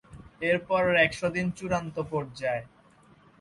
এরপরের 0.41 0.95
একশো 1.05 1.27
দিন 1.35 1.47
চূড়ান্ত 1.57 1.95
পর্যায়। 2.11 2.63